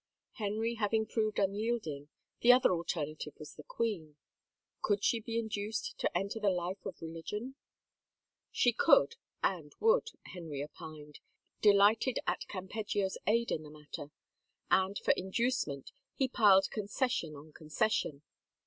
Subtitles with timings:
[0.31, 2.09] Henry having proved unyielding,
[2.39, 4.15] the other alternative was the queen.
[4.81, 7.53] Could she be induced to enter the life of religion?
[8.51, 11.19] She could and would, Henry opined,
[11.61, 14.09] delighted at Cam peggio's aid in the matter,
[14.71, 18.23] and for inducement he piled concession on concession.